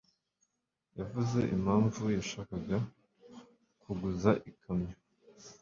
[0.99, 2.77] yavuze impamvu yashakaga
[3.81, 4.93] kuguza ikamyo?